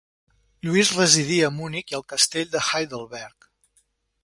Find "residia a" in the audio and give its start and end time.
0.99-1.53